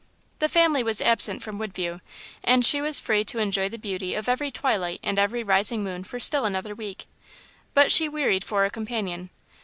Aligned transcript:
The 0.39 0.49
family 0.49 0.81
was 0.81 0.99
absent 0.99 1.43
from 1.43 1.59
Woodview, 1.59 1.99
and 2.43 2.65
she 2.65 2.81
was 2.81 2.99
free 2.99 3.23
to 3.25 3.37
enjoy 3.37 3.69
the 3.69 3.77
beauty 3.77 4.15
of 4.15 4.27
every 4.27 4.49
twilight 4.49 4.99
and 5.03 5.19
every 5.19 5.43
rising 5.43 5.83
moon 5.83 6.03
for 6.03 6.19
still 6.19 6.43
another 6.45 6.73
week. 6.73 7.05
But 7.75 7.91
she 7.91 8.09
wearied 8.09 8.43
for 8.43 8.65
a 8.65 8.71
companion. 8.71 9.29